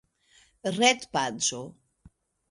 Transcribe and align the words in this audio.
retpaĝo 0.77 1.61